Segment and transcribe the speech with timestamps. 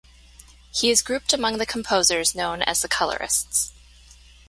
[0.73, 3.71] He is grouped among the composers known as the Colorists.